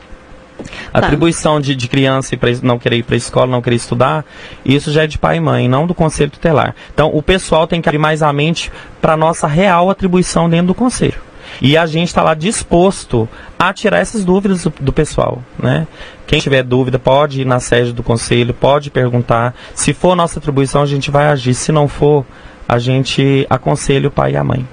Tá. 0.92 1.00
atribuição 1.00 1.60
de, 1.60 1.76
de 1.76 1.88
criança 1.88 2.36
pra, 2.36 2.50
não 2.62 2.80
querer 2.80 2.98
ir 2.98 3.04
para 3.04 3.16
a 3.16 3.18
escola, 3.18 3.48
não 3.48 3.62
querer 3.62 3.76
estudar, 3.76 4.26
isso 4.66 4.92
já 4.92 5.04
é 5.04 5.08
de 5.08 5.18
pai 5.18 5.38
e 5.38 5.40
mãe, 5.40 5.68
não 5.68 5.86
do 5.86 5.94
conselho 5.94 6.32
tutelar. 6.32 6.76
Então, 6.94 7.10
o 7.14 7.22
pessoal 7.22 7.68
tem 7.68 7.82
que 7.82 7.88
abrir 7.88 8.00
mais 8.00 8.22
a 8.22 8.34
mente 8.34 8.72
para 9.02 9.16
nossa 9.16 9.48
real 9.48 9.90
atribuição 9.90 10.50
dentro 10.50 10.68
do 10.68 10.76
conselho. 10.76 11.22
E 11.62 11.76
a 11.76 11.86
gente 11.86 12.10
está 12.10 12.22
lá 12.22 12.34
disposto 12.34 13.28
a 13.58 13.74
tirar 13.74 14.00
essas 14.00 14.24
dúvidas 14.24 14.64
do, 14.64 14.74
do, 14.80 14.94
pessoal, 14.94 15.44
né? 15.58 15.88
Quem 16.28 16.40
tiver 16.40 16.64
dúvida 16.64 17.00
pode 17.00 17.42
ir 17.42 17.46
na 17.46 17.60
sede 17.60 17.92
do 17.92 18.04
conselho, 18.04 18.54
pode 18.54 18.92
perguntar. 18.92 19.56
Se 19.74 19.94
for 19.94 20.16
nossa 20.16 20.38
atribuição, 20.38 20.84
a 20.84 20.86
gente 20.86 21.10
vai 21.10 21.28
agir. 21.28 21.56
Se 21.56 21.72
não 21.72 21.88
for, 21.88 22.24
a 22.68 22.78
gente 22.78 23.48
aconselha 23.50 24.08
o 24.08 24.12
pai 24.12 24.34
e 24.34 24.38
a 24.38 24.44
mãe 24.44 24.66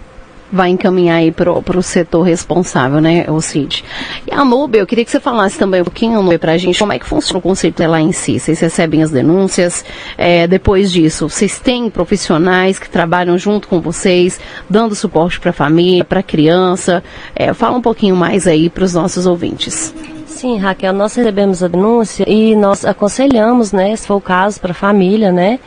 vai 0.53 0.71
encaminhar 0.71 1.19
aí 1.19 1.31
para 1.31 1.51
o 1.53 1.83
setor 1.83 2.23
responsável, 2.23 3.01
né, 3.01 3.27
o 3.29 3.41
CID. 3.41 3.85
E 4.27 4.33
a 4.33 4.45
Nube, 4.45 4.79
eu 4.79 4.87
queria 4.87 5.05
que 5.05 5.11
você 5.11 5.21
falasse 5.21 5.59
também 5.59 5.81
um 5.81 5.85
pouquinho, 5.85 6.23
Nube, 6.23 6.39
para 6.39 6.53
a 6.53 6.59
gente, 6.59 6.79
como 6.79 6.93
é 6.93 6.99
que 6.99 7.07
funciona 7.07 7.39
o 7.39 7.43
conceito 7.43 7.83
lá 7.87 8.01
em 8.01 8.13
si. 8.13 8.39
Vocês 8.39 8.61
recebem 8.61 9.03
as 9.03 9.11
denúncias, 9.11 9.85
é, 10.17 10.47
depois 10.47 10.91
disso, 10.91 11.29
vocês 11.29 11.59
têm 11.59 11.91
profissionais 11.91 12.79
que 12.79 12.89
trabalham 12.89 13.37
junto 13.37 13.69
com 13.69 13.81
vocês, 13.81 14.41
dando 14.69 14.95
suporte 14.95 15.41
para 15.41 15.51
a 15.51 15.55
família, 15.55 16.05
para 16.05 16.21
a 16.21 16.23
criança. 16.23 17.03
É, 17.35 17.53
fala 17.53 17.77
um 17.77 17.83
pouquinho 17.83 18.17
mais 18.17 18.47
aí 18.47 18.71
para 18.71 18.85
os 18.85 18.95
nossos 18.95 19.27
ouvintes. 19.27 19.95
Sim, 20.27 20.59
Raquel, 20.59 20.93
nós 20.93 21.15
recebemos 21.15 21.63
a 21.63 21.69
denúncia 21.69 22.29
e 22.29 22.55
nós 22.55 22.85
aconselhamos, 22.85 23.73
né, 23.73 23.97
se 23.97 24.07
for 24.07 24.17
o 24.17 24.21
caso, 24.21 24.61
para 24.61 24.73
a 24.73 24.75
família, 24.75 25.33
né, 25.33 25.59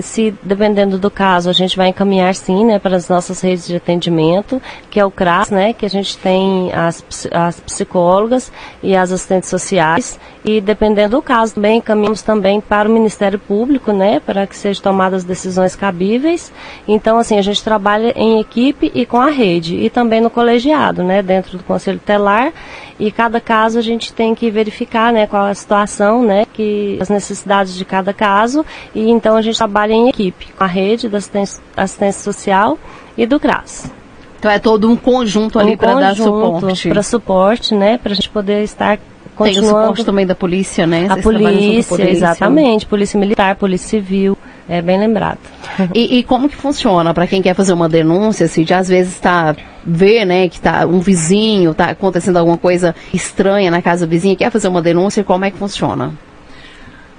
se 0.00 0.34
dependendo 0.42 0.98
do 0.98 1.10
caso, 1.10 1.48
a 1.48 1.52
gente 1.52 1.76
vai 1.76 1.88
encaminhar 1.88 2.34
sim, 2.34 2.64
né, 2.64 2.78
para 2.78 2.96
as 2.96 3.08
nossas 3.08 3.40
redes 3.40 3.66
de 3.66 3.76
atendimento, 3.76 4.60
que 4.90 5.00
é 5.00 5.04
o 5.04 5.10
CRAS, 5.10 5.50
né, 5.50 5.72
que 5.72 5.86
a 5.86 5.90
gente 5.90 6.16
tem 6.18 6.72
as, 6.72 7.04
as 7.30 7.60
psicólogas 7.60 8.52
e 8.82 8.96
as 8.96 9.12
assistentes 9.12 9.48
sociais, 9.48 10.18
e 10.44 10.60
dependendo 10.60 11.16
do 11.16 11.22
caso 11.22 11.54
também 11.54 11.78
encaminhamos 11.78 12.22
também 12.22 12.60
para 12.60 12.88
o 12.88 12.92
Ministério 12.92 13.38
Público, 13.38 13.92
né, 13.92 14.20
para 14.20 14.46
que 14.46 14.56
sejam 14.56 14.82
tomadas 14.82 15.24
decisões 15.24 15.74
cabíveis. 15.74 16.52
Então, 16.86 17.18
assim, 17.18 17.38
a 17.38 17.42
gente 17.42 17.62
trabalha 17.62 18.12
em 18.16 18.40
equipe 18.40 18.90
e 18.94 19.04
com 19.04 19.20
a 19.20 19.30
rede, 19.30 19.76
e 19.76 19.90
também 19.90 20.20
no 20.20 20.30
colegiado, 20.30 21.02
né, 21.02 21.22
dentro 21.22 21.58
do 21.58 21.64
Conselho 21.64 21.98
Telar, 21.98 22.52
e 22.98 23.10
cada 23.10 23.40
caso 23.40 23.78
a 23.78 23.82
gente 23.82 24.12
tem 24.12 24.34
que 24.34 24.50
verificar, 24.50 25.12
né, 25.12 25.26
qual 25.26 25.44
a 25.44 25.54
situação, 25.54 26.22
né, 26.22 26.46
que 26.52 26.98
as 27.00 27.08
necessidades 27.08 27.74
de 27.74 27.84
cada 27.84 28.12
caso, 28.12 28.64
e 28.94 29.10
então 29.10 29.36
a 29.36 29.42
gente 29.42 29.56
trabalha 29.56 29.85
em 29.90 30.08
equipe, 30.08 30.46
com 30.56 30.64
a 30.64 30.66
rede 30.66 31.08
da 31.08 31.18
assistência, 31.18 31.62
assistência 31.76 32.22
social 32.22 32.78
e 33.16 33.26
do 33.26 33.38
CRAS. 33.40 33.90
Então 34.38 34.50
é 34.50 34.58
todo 34.58 34.88
um 34.90 34.96
conjunto 34.96 35.58
ali 35.58 35.72
um 35.72 35.76
para 35.76 35.94
dar 35.94 36.16
suporte. 36.16 36.88
Para 36.88 37.02
suporte, 37.02 37.74
né, 37.74 37.98
para 37.98 38.12
a 38.12 38.14
gente 38.14 38.28
poder 38.28 38.62
estar 38.62 38.98
continuando. 39.34 39.68
Tem 39.68 39.76
o 39.76 39.80
suporte 39.80 40.04
também 40.04 40.26
da 40.26 40.34
polícia, 40.34 40.86
né? 40.86 41.06
A 41.08 41.16
polícia, 41.16 41.84
polícia, 41.84 42.10
exatamente, 42.10 42.86
polícia 42.86 43.18
militar, 43.18 43.56
polícia 43.56 43.88
civil. 43.88 44.36
É 44.68 44.82
bem 44.82 44.98
lembrado. 44.98 45.38
E, 45.94 46.18
e 46.18 46.22
como 46.22 46.48
que 46.48 46.56
funciona 46.56 47.12
para 47.12 47.26
quem 47.26 47.42
quer 47.42 47.54
fazer 47.54 47.74
uma 47.74 47.88
denúncia, 47.88 48.48
se 48.48 48.64
de 48.64 48.72
às 48.72 48.88
vezes 48.88 49.12
está 49.12 49.54
vê, 49.84 50.24
né, 50.24 50.48
que 50.48 50.58
tá 50.58 50.86
um 50.86 51.00
vizinho, 51.00 51.74
tá 51.74 51.90
acontecendo 51.90 52.38
alguma 52.38 52.56
coisa 52.56 52.94
estranha 53.12 53.70
na 53.70 53.82
casa 53.82 54.06
vizinha, 54.06 54.34
quer 54.34 54.50
fazer 54.50 54.68
uma 54.68 54.80
denúncia, 54.80 55.22
como 55.22 55.44
é 55.44 55.50
que 55.50 55.58
funciona? 55.58 56.12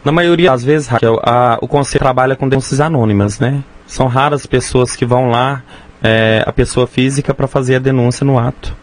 Na 0.08 0.14
maioria 0.14 0.52
das 0.52 0.64
vezes, 0.64 0.88
Raquel, 0.88 1.20
a, 1.22 1.58
o 1.62 1.68
conselho 1.68 2.00
trabalha 2.00 2.34
com 2.34 2.48
denúncias 2.48 2.80
anônimas, 2.80 3.42
né? 3.42 3.62
São 3.86 4.08
raras 4.08 4.46
pessoas 4.46 4.96
que 4.96 5.06
vão 5.06 5.30
lá, 5.30 5.62
é, 6.02 6.46
a 6.48 6.54
pessoa 6.54 6.88
física, 6.88 7.34
para 7.34 7.46
fazer 7.46 7.76
a 7.76 7.80
denúncia 7.80 8.24
no 8.24 8.40
ato. 8.40 8.74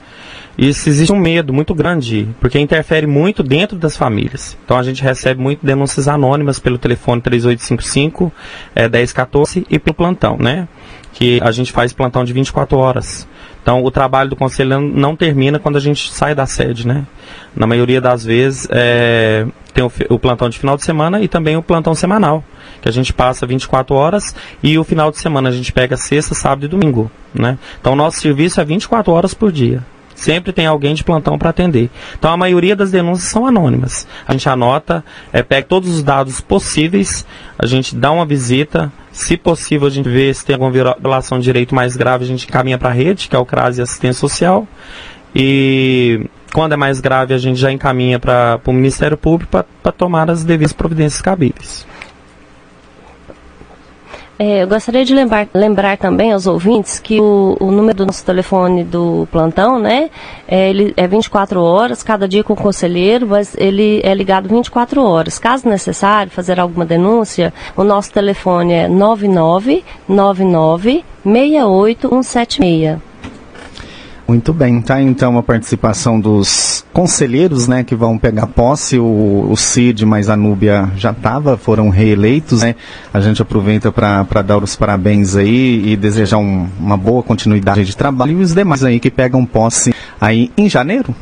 Isso 0.58 0.86
existe 0.86 1.10
um 1.10 1.18
medo 1.18 1.50
muito 1.50 1.74
grande, 1.74 2.28
porque 2.38 2.58
interfere 2.58 3.06
muito 3.06 3.42
dentro 3.42 3.78
das 3.78 3.96
famílias. 3.96 4.54
Então 4.66 4.76
a 4.76 4.82
gente 4.82 5.02
recebe 5.02 5.40
muito 5.40 5.64
denúncias 5.64 6.08
anônimas 6.08 6.58
pelo 6.58 6.76
telefone 6.76 7.22
3855 7.22 8.30
é, 8.74 8.86
1014 8.86 9.66
e 9.70 9.78
pelo 9.78 9.94
plantão, 9.94 10.36
né? 10.38 10.68
Que 11.14 11.40
a 11.42 11.50
gente 11.50 11.72
faz 11.72 11.90
plantão 11.94 12.22
de 12.22 12.34
24 12.34 12.76
horas. 12.76 13.26
Então 13.64 13.82
o 13.82 13.90
trabalho 13.90 14.28
do 14.28 14.36
conselho 14.36 14.78
não 14.78 15.16
termina 15.16 15.58
quando 15.58 15.76
a 15.76 15.80
gente 15.80 16.12
sai 16.12 16.34
da 16.34 16.44
sede, 16.44 16.86
né? 16.86 17.06
Na 17.56 17.66
maioria 17.66 17.98
das 17.98 18.22
vezes 18.22 18.68
é, 18.70 19.46
tem 19.72 19.82
o, 19.82 19.90
o 20.10 20.18
plantão 20.18 20.50
de 20.50 20.58
final 20.58 20.76
de 20.76 20.84
semana 20.84 21.22
e 21.22 21.28
também 21.28 21.56
o 21.56 21.62
plantão 21.62 21.94
semanal 21.94 22.44
que 22.82 22.90
a 22.90 22.92
gente 22.92 23.14
passa 23.14 23.46
24 23.46 23.94
horas 23.94 24.34
e 24.62 24.78
o 24.78 24.84
final 24.84 25.10
de 25.10 25.16
semana 25.16 25.48
a 25.48 25.52
gente 25.52 25.72
pega 25.72 25.96
sexta, 25.96 26.34
sábado 26.34 26.66
e 26.66 26.68
domingo, 26.68 27.10
né? 27.32 27.56
Então 27.80 27.94
o 27.94 27.96
nosso 27.96 28.20
serviço 28.20 28.60
é 28.60 28.64
24 28.66 29.10
horas 29.10 29.32
por 29.32 29.50
dia. 29.50 29.82
Sempre 30.14 30.52
tem 30.52 30.66
alguém 30.66 30.94
de 30.94 31.02
plantão 31.02 31.38
para 31.38 31.48
atender. 31.48 31.90
Então 32.18 32.30
a 32.30 32.36
maioria 32.36 32.76
das 32.76 32.90
denúncias 32.90 33.30
são 33.30 33.46
anônimas. 33.46 34.06
A 34.28 34.32
gente 34.32 34.46
anota, 34.46 35.02
é, 35.32 35.42
pega 35.42 35.66
todos 35.66 35.88
os 35.88 36.02
dados 36.02 36.42
possíveis, 36.42 37.24
a 37.58 37.64
gente 37.64 37.96
dá 37.96 38.12
uma 38.12 38.26
visita, 38.26 38.92
se 39.14 39.36
possível 39.36 39.86
a 39.86 39.90
gente 39.90 40.08
vê 40.08 40.34
se 40.34 40.44
tem 40.44 40.54
alguma 40.54 40.72
violação 40.72 41.38
de 41.38 41.44
direito 41.44 41.72
mais 41.72 41.96
grave, 41.96 42.24
a 42.24 42.26
gente 42.26 42.48
caminha 42.48 42.76
para 42.76 42.88
a 42.88 42.92
rede, 42.92 43.28
que 43.28 43.36
é 43.36 43.38
o 43.38 43.46
CRAS 43.46 43.78
e 43.78 43.82
Assistência 43.82 44.20
Social. 44.20 44.66
E 45.32 46.28
quando 46.52 46.72
é 46.72 46.76
mais 46.76 47.00
grave, 47.00 47.32
a 47.32 47.38
gente 47.38 47.58
já 47.58 47.70
encaminha 47.70 48.18
para 48.18 48.60
o 48.66 48.72
Ministério 48.72 49.16
Público 49.16 49.64
para 49.80 49.92
tomar 49.92 50.28
as 50.28 50.42
devidas 50.42 50.72
providências 50.72 51.22
cabíveis. 51.22 51.86
É, 54.36 54.64
eu 54.64 54.68
gostaria 54.68 55.04
de 55.04 55.14
lembrar, 55.14 55.46
lembrar 55.54 55.96
também 55.96 56.32
aos 56.32 56.48
ouvintes 56.48 56.98
que 56.98 57.20
o, 57.20 57.56
o, 57.60 57.70
número 57.70 57.98
do 57.98 58.06
nosso 58.06 58.24
telefone 58.24 58.82
do 58.82 59.28
plantão, 59.30 59.78
né, 59.78 60.10
é, 60.48 60.70
ele 60.70 60.92
é 60.96 61.06
24 61.06 61.62
horas, 61.62 62.02
cada 62.02 62.26
dia 62.26 62.42
com 62.42 62.54
o 62.54 62.56
conselheiro, 62.56 63.28
mas 63.28 63.54
ele 63.56 64.00
é 64.02 64.12
ligado 64.12 64.48
24 64.48 65.04
horas. 65.04 65.38
Caso 65.38 65.68
necessário 65.68 66.32
fazer 66.32 66.58
alguma 66.58 66.84
denúncia, 66.84 67.54
o 67.76 67.84
nosso 67.84 68.12
telefone 68.12 68.72
é 68.72 68.88
9999 68.88 71.04
68176. 71.24 73.13
Muito 74.26 74.54
bem, 74.54 74.80
tá 74.80 75.02
então 75.02 75.36
a 75.36 75.42
participação 75.42 76.18
dos 76.18 76.82
conselheiros, 76.94 77.68
né, 77.68 77.84
que 77.84 77.94
vão 77.94 78.16
pegar 78.16 78.46
posse, 78.46 78.98
o, 78.98 79.48
o 79.50 79.54
Cid 79.54 80.06
mais 80.06 80.30
a 80.30 80.36
Núbia 80.36 80.90
já 80.96 81.10
estava, 81.10 81.58
foram 81.58 81.90
reeleitos, 81.90 82.62
né, 82.62 82.74
a 83.12 83.20
gente 83.20 83.42
aproveita 83.42 83.92
para 83.92 84.40
dar 84.40 84.62
os 84.62 84.74
parabéns 84.74 85.36
aí 85.36 85.92
e 85.92 85.94
desejar 85.94 86.38
um, 86.38 86.66
uma 86.80 86.96
boa 86.96 87.22
continuidade 87.22 87.84
de 87.84 87.94
trabalho. 87.94 88.32
E 88.32 88.42
os 88.42 88.54
demais 88.54 88.82
aí 88.82 88.98
que 88.98 89.10
pegam 89.10 89.44
posse 89.44 89.94
aí 90.18 90.50
em 90.56 90.70
janeiro, 90.70 91.14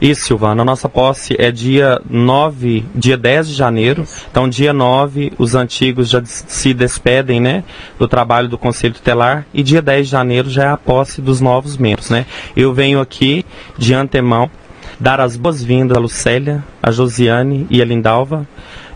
isso, 0.00 0.26
Silvana. 0.26 0.62
A 0.62 0.64
nossa 0.64 0.88
posse 0.88 1.36
é 1.38 1.50
dia 1.50 2.00
9, 2.08 2.84
dia 2.94 3.16
10 3.16 3.48
de 3.48 3.54
janeiro. 3.54 4.04
Então, 4.30 4.48
dia 4.48 4.72
9, 4.72 5.32
os 5.38 5.54
antigos 5.54 6.08
já 6.08 6.22
se 6.24 6.72
despedem, 6.74 7.40
né, 7.40 7.64
do 7.98 8.08
trabalho 8.08 8.48
do 8.48 8.58
Conselho 8.58 8.94
Tutelar. 8.94 9.46
E 9.52 9.62
dia 9.62 9.82
10 9.82 10.06
de 10.06 10.12
janeiro 10.12 10.50
já 10.50 10.64
é 10.64 10.68
a 10.68 10.76
posse 10.76 11.20
dos 11.20 11.40
novos 11.40 11.76
membros, 11.76 12.10
né. 12.10 12.26
Eu 12.56 12.72
venho 12.72 13.00
aqui, 13.00 13.44
de 13.78 13.94
antemão, 13.94 14.50
dar 14.98 15.20
as 15.20 15.36
boas-vindas 15.36 15.96
a 15.96 16.00
Lucélia, 16.00 16.64
a 16.82 16.90
Josiane 16.90 17.66
e 17.70 17.80
a 17.80 17.84
Lindalva 17.84 18.46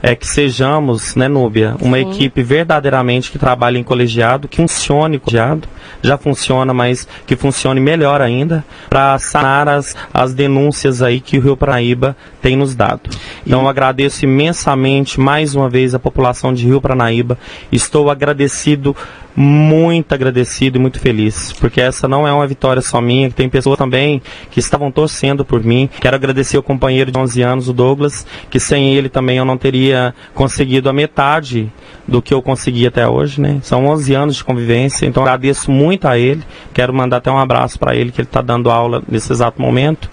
é 0.07 0.15
que 0.15 0.27
sejamos, 0.27 1.15
né, 1.15 1.29
Núbia, 1.29 1.77
uma 1.81 1.97
Sim. 1.97 2.11
equipe 2.11 2.43
verdadeiramente 2.43 3.33
que 3.33 3.39
trabalhe 3.39 3.79
em 3.79 3.83
colegiado, 3.83 4.47
que 4.47 4.59
funcione 4.59 5.19
colegiado, 5.19 5.67
já 6.03 6.19
funciona, 6.19 6.75
mas 6.75 7.09
que 7.27 7.35
funcione 7.35 7.81
melhor 7.81 8.21
ainda, 8.21 8.63
para 8.91 9.19
sanar 9.19 9.67
as, 9.67 9.97
as 10.13 10.35
denúncias 10.35 11.01
aí 11.01 11.23
que 11.23 11.39
o 11.39 11.41
Rio 11.41 11.57
Paranaíba 11.57 12.15
tem 12.43 12.55
nos 12.55 12.75
dado. 12.75 13.09
Então, 13.47 13.63
e... 13.63 13.65
eu 13.65 13.69
agradeço 13.69 14.27
imensamente 14.27 15.19
mais 15.19 15.55
uma 15.55 15.71
vez 15.71 15.95
a 15.95 15.99
população 15.99 16.53
de 16.53 16.67
Rio 16.67 16.83
Paranaíba. 16.83 17.39
Estou 17.73 18.11
agradecido 18.11 18.95
muito 19.37 20.13
agradecido 20.13 20.79
e 20.79 20.81
muito 20.81 21.01
feliz, 21.01 21.53
porque 21.53 21.81
essa 21.81 22.07
não 22.07 22.27
é 22.27 22.33
uma 22.33 22.47
vitória 22.47 22.81
só 22.81 23.01
minha, 23.01 23.29
que 23.29 23.35
tem 23.35 23.49
pessoas 23.49 23.77
também 23.77 24.23
que 24.51 24.61
estavam 24.61 24.91
torcendo 24.91 25.45
por 25.45 25.63
mim. 25.63 25.89
Quero 26.01 26.15
agradecer 26.15 26.57
o 26.57 26.63
companheiro 26.63 27.11
de 27.11 27.19
11 27.19 27.43
anos, 27.43 27.69
o 27.69 27.73
Douglas, 27.73 28.27
que 28.49 28.61
sem 28.61 28.95
ele 28.95 29.09
também 29.09 29.39
eu 29.39 29.45
não 29.45 29.57
teria 29.57 30.15
conseguido 30.35 30.89
a 30.89 30.93
metade 30.93 31.73
do 32.07 32.23
que 32.23 32.33
eu 32.33 32.41
consegui 32.41 32.87
até 32.87 33.09
hoje, 33.09 33.41
né? 33.41 33.59
São 33.63 33.87
11 33.87 34.15
anos 34.15 34.37
de 34.37 34.45
convivência, 34.45 35.07
então 35.07 35.23
agradeço 35.23 35.71
muito 35.71 36.07
a 36.07 36.19
ele. 36.19 36.43
Quero 36.73 36.93
mandar 36.95 37.17
até 37.17 37.31
um 37.31 37.39
abraço 37.39 37.79
para 37.79 37.95
ele, 37.97 38.13
que 38.13 38.21
ele 38.21 38.29
está 38.29 38.41
dando 38.41 38.71
aula 38.71 39.03
nesse 39.09 39.33
exato 39.33 39.61
momento. 39.61 40.11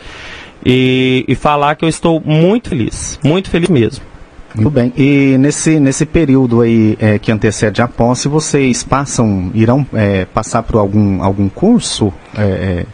E, 0.65 1.25
e 1.27 1.35
falar 1.35 1.75
que 1.75 1.83
eu 1.83 1.89
estou 1.89 2.21
muito 2.23 2.69
feliz, 2.69 3.19
muito 3.23 3.49
feliz 3.49 3.69
mesmo. 3.69 4.10
Muito 4.55 4.69
bem. 4.69 4.93
E 4.97 5.37
nesse, 5.37 5.79
nesse 5.79 6.05
período 6.05 6.61
aí 6.61 6.97
é, 6.99 7.17
que 7.17 7.31
antecede 7.31 7.81
a 7.81 7.87
posse, 7.87 8.27
vocês 8.27 8.83
passam, 8.83 9.51
irão 9.53 9.85
é, 9.93 10.25
passar 10.25 10.63
por 10.63 10.77
algum, 10.77 11.23
algum 11.23 11.47
curso? 11.47 12.13
É, 12.37 12.43
é 12.43 12.85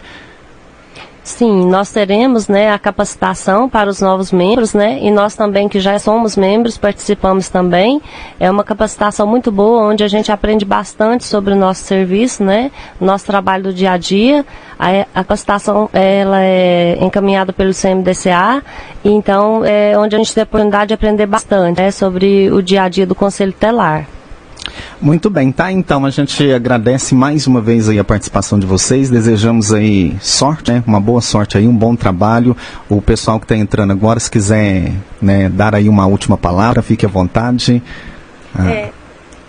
Sim, 1.28 1.70
nós 1.70 1.92
teremos 1.92 2.48
né, 2.48 2.72
a 2.72 2.80
capacitação 2.80 3.68
para 3.68 3.90
os 3.90 4.00
novos 4.00 4.32
membros, 4.32 4.74
né? 4.74 4.98
E 5.02 5.12
nós 5.12 5.36
também, 5.36 5.68
que 5.68 5.78
já 5.78 6.00
somos 6.00 6.38
membros, 6.38 6.78
participamos 6.78 7.50
também. 7.50 8.02
É 8.40 8.50
uma 8.50 8.64
capacitação 8.64 9.28
muito 9.28 9.52
boa, 9.52 9.90
onde 9.90 10.06
a 10.06 10.08
gente 10.08 10.32
aprende 10.32 10.64
bastante 10.64 11.26
sobre 11.26 11.54
o 11.54 11.56
nosso 11.56 11.84
serviço, 11.84 12.46
né? 12.46 12.72
Nosso 13.00 13.26
trabalho 13.26 13.64
do 13.64 13.74
dia 13.74 13.92
a 13.92 13.98
dia. 13.98 14.46
A, 14.80 15.02
a 15.02 15.24
capacitação 15.24 15.90
ela 15.92 16.42
é 16.42 16.98
encaminhada 17.02 17.52
pelo 17.52 17.74
CMDCA, 17.74 18.64
então 19.04 19.66
é 19.66 20.00
onde 20.00 20.16
a 20.16 20.20
gente 20.20 20.34
tem 20.34 20.44
a 20.44 20.46
oportunidade 20.46 20.88
de 20.88 20.94
aprender 20.94 21.26
bastante 21.26 21.82
né, 21.82 21.92
sobre 21.92 22.50
o 22.52 22.62
dia 22.62 22.84
a 22.84 22.90
dia 22.90 23.06
do 23.06 23.14
Conselho 23.14 23.52
Telar. 23.52 24.17
Muito 25.02 25.30
bem, 25.30 25.52
tá? 25.52 25.72
Então 25.72 26.06
a 26.06 26.10
gente 26.10 26.52
agradece 26.52 27.14
mais 27.14 27.48
uma 27.48 27.62
vez 27.62 27.88
aí 27.90 28.00
a 28.00 28.04
participação 28.04 28.60
de 28.60 28.66
vocês, 28.66 29.10
desejamos 29.10 29.72
aí 29.72 30.16
sorte, 30.22 30.72
né? 30.72 30.84
Uma 30.88 31.00
boa 31.00 31.22
sorte 31.22 31.58
aí, 31.58 31.68
um 31.68 31.76
bom 31.76 31.96
trabalho. 31.96 32.56
O 32.90 33.02
pessoal 33.02 33.40
que 33.40 33.46
está 33.46 33.56
entrando 33.56 33.92
agora, 33.92 34.20
se 34.20 34.30
quiser 34.30 34.92
né, 35.22 35.50
dar 35.50 35.76
aí 35.76 35.88
uma 35.88 36.06
última 36.06 36.38
palavra, 36.38 36.82
fique 36.82 37.06
à 37.06 37.10
vontade. 37.10 37.82
Ah. 38.56 38.70
É, 38.70 38.92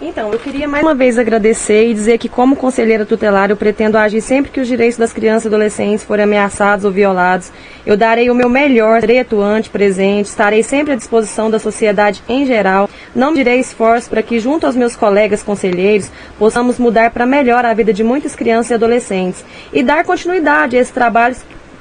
então, 0.00 0.33
eu 0.33 0.38
queria 0.38 0.69
mais 0.69 0.85
uma 0.85 0.95
vez 0.95 1.19
agradecer 1.19 1.88
e 1.88 1.95
dizer 1.95 2.19
que, 2.19 2.28
como 2.28 2.55
conselheira 2.55 3.05
tutelar, 3.05 3.50
eu 3.50 3.57
pretendo 3.57 3.99
agir 3.99 4.21
sempre 4.21 4.50
que 4.50 4.61
os 4.61 4.69
direitos 4.69 4.97
das 4.97 5.12
crianças 5.12 5.45
e 5.45 5.49
adolescentes 5.49 6.05
forem 6.05 6.25
ameaçados 6.25 6.85
ou 6.85 6.93
violados. 6.93 7.50
Eu 7.85 7.97
darei 7.97 8.31
o 8.31 8.35
meu 8.35 8.49
melhor, 8.49 9.00
serei 9.00 9.19
atuante, 9.19 9.69
presente, 9.69 10.26
estarei 10.26 10.62
sempre 10.62 10.93
à 10.93 10.97
disposição 10.97 11.50
da 11.50 11.59
sociedade 11.59 12.23
em 12.28 12.47
geral. 12.47 12.88
Não 13.12 13.35
direi 13.35 13.59
esforço 13.59 14.09
para 14.09 14.23
que, 14.23 14.38
junto 14.38 14.67
aos 14.67 14.76
meus 14.76 14.95
colegas 14.95 15.43
conselheiros, 15.43 16.12
possamos 16.38 16.78
mudar 16.78 17.11
para 17.11 17.26
melhor 17.26 17.64
a 17.64 17.75
vida 17.75 17.93
de 17.93 18.05
muitas 18.05 18.37
crianças 18.37 18.71
e 18.71 18.75
adolescentes 18.75 19.45
e 19.73 19.83
dar 19.83 20.05
continuidade 20.05 20.76
a 20.76 20.81
esse 20.81 20.93
trabalho, 20.93 21.35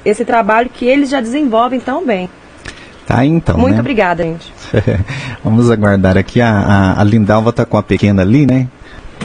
esse 0.04 0.24
trabalho 0.24 0.68
que 0.68 0.86
eles 0.86 1.08
já 1.08 1.20
desenvolvem 1.20 1.78
tão 1.78 2.04
bem. 2.04 2.28
Tá, 3.08 3.24
então. 3.24 3.56
Muito 3.56 3.72
né? 3.72 3.80
obrigada, 3.80 4.22
gente. 4.22 4.52
Vamos 5.42 5.70
aguardar 5.70 6.18
aqui. 6.18 6.42
A, 6.42 6.50
a, 6.50 7.00
a 7.00 7.04
Lindalva 7.04 7.50
tá 7.54 7.64
com 7.64 7.78
a 7.78 7.82
pequena 7.82 8.20
ali, 8.20 8.46
né? 8.46 8.68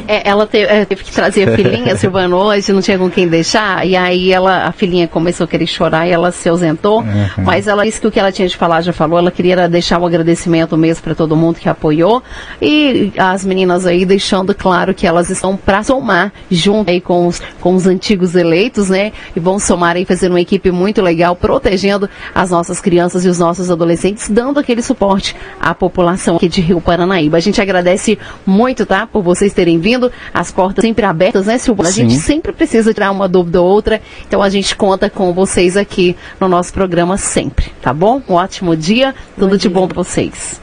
É, 0.07 0.27
ela 0.27 0.45
te- 0.45 0.57
é, 0.57 0.83
teve 0.85 1.03
que 1.03 1.12
trazer 1.12 1.47
a 1.47 1.51
filhinha, 1.55 1.95
Silvano, 1.95 2.35
hoje, 2.35 2.73
não 2.73 2.81
tinha 2.81 2.97
com 2.97 3.09
quem 3.09 3.27
deixar, 3.27 3.85
e 3.88 3.95
aí 3.95 4.31
ela, 4.33 4.65
a 4.65 4.71
filhinha 4.71 5.07
começou 5.07 5.45
a 5.45 5.47
querer 5.47 5.65
chorar 5.67 6.07
e 6.07 6.12
ela 6.12 6.31
se 6.31 6.47
ausentou, 6.50 7.03
mas 7.38 7.67
ela 7.67 7.85
disse 7.85 8.01
que 8.01 8.07
o 8.07 8.12
que 8.12 8.19
ela 8.19 8.31
tinha 8.31 8.47
de 8.47 8.57
falar 8.57 8.81
já 8.81 8.91
falou, 8.91 9.17
ela 9.17 9.31
queria 9.31 9.67
deixar 9.69 10.00
um 10.01 10.05
agradecimento 10.05 10.75
mesmo 10.77 11.03
para 11.03 11.15
todo 11.15 11.35
mundo 11.35 11.57
que 11.59 11.69
apoiou, 11.69 12.21
e 12.62 13.13
as 13.17 13.45
meninas 13.45 13.85
aí 13.85 14.05
deixando 14.05 14.53
claro 14.53 14.93
que 14.93 15.07
elas 15.07 15.29
estão 15.29 15.55
para 15.55 15.83
somar 15.83 16.33
junto 16.51 16.89
aí 16.89 17.00
com 17.00 17.27
os, 17.27 17.41
com 17.62 17.73
os 17.73 17.88
antigos 17.88 18.35
eleitos, 18.35 18.89
né, 18.89 19.12
e 19.35 19.39
vão 19.39 19.57
somar 19.59 19.95
aí, 19.95 20.03
fazendo 20.05 20.33
uma 20.33 20.41
equipe 20.41 20.69
muito 20.71 21.01
legal, 21.01 21.35
protegendo 21.35 22.09
as 22.35 22.51
nossas 22.51 22.81
crianças 22.81 23.23
e 23.25 23.29
os 23.29 23.39
nossos 23.39 23.71
adolescentes, 23.71 24.29
dando 24.29 24.59
aquele 24.59 24.81
suporte 24.81 25.35
à 25.62 25.73
população 25.73 26.35
aqui 26.35 26.50
de 26.50 26.59
Rio 26.62 26.81
Paranaíba. 26.81 27.38
A 27.38 27.39
gente 27.39 27.62
agradece 27.62 28.17
muito, 28.45 28.85
tá, 28.85 29.07
por 29.07 29.21
vocês 29.23 29.53
terem 29.53 29.79
vindo, 29.83 30.11
as 30.33 30.51
portas 30.51 30.81
sempre 30.81 31.05
abertas, 31.05 31.45
né, 31.45 31.57
Silvana? 31.57 31.89
A 31.89 31.91
gente 31.91 32.15
sempre 32.15 32.53
precisa 32.53 32.93
tirar 32.93 33.11
uma 33.11 33.27
dúvida 33.27 33.61
ou 33.61 33.67
outra, 33.69 34.01
então 34.25 34.41
a 34.41 34.49
gente 34.49 34.75
conta 34.75 35.09
com 35.09 35.33
vocês 35.33 35.75
aqui 35.75 36.15
no 36.39 36.47
nosso 36.47 36.73
programa 36.73 37.17
sempre, 37.17 37.71
tá 37.81 37.93
bom? 37.93 38.21
Um 38.29 38.35
ótimo 38.35 38.75
dia, 38.75 39.13
tudo 39.37 39.57
de 39.57 39.67
bom 39.67 39.87
para 39.87 40.01
vocês. 40.01 40.62